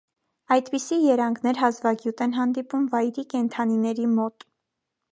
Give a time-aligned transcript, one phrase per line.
[0.53, 4.51] Այդպիսի երանգներ հազվագյուտ են հանդիպում վայրի կենդանիների մոտ։